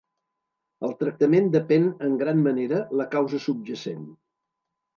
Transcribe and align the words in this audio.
El 0.87 0.95
tractament 1.01 1.51
depèn 1.57 1.85
en 2.09 2.17
gran 2.23 2.43
manera 2.49 2.81
la 3.03 3.09
causa 3.15 3.43
subjacent. 3.47 4.13